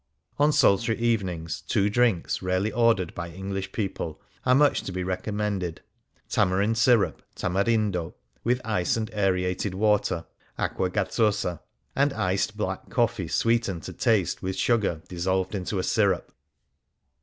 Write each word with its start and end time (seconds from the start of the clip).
On 0.39 0.51
sultry 0.51 0.97
evenings 0.97 1.61
two 1.61 1.87
drinks 1.87 2.41
rarely 2.41 2.71
ordered 2.71 3.13
by 3.13 3.29
English 3.29 3.71
people 3.71 4.19
are 4.47 4.55
much 4.55 4.81
to 4.81 4.91
be 4.91 5.03
recommended: 5.03 5.81
tamarind 6.27 6.79
syrup 6.79 7.21
(tamarindo) 7.35 8.15
with 8.43 8.59
ice 8.65 8.97
and 8.97 9.11
aerated 9.13 9.75
water 9.75 10.25
(acqua 10.57 10.89
gazzosa), 10.89 11.59
and 11.95 12.13
iced 12.13 12.57
black 12.57 12.89
coffee 12.89 13.27
sweetened 13.27 13.83
to 13.83 13.93
taste 13.93 14.41
with 14.41 14.55
sugar 14.55 15.03
dissolved 15.07 15.53
into 15.53 15.77
a 15.77 15.83
syrup. 15.83 16.31